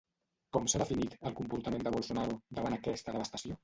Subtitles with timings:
[0.57, 3.59] Com s'ha definit, el comportament de Bolsonaro, davant aquesta devastació?